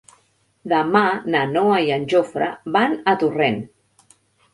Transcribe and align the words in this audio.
Demà 0.71 1.01
na 1.35 1.41
Noa 1.49 1.75
i 1.87 1.91
en 1.97 2.07
Jofre 2.13 2.47
van 2.77 2.97
a 3.13 3.15
Torrent. 3.25 3.61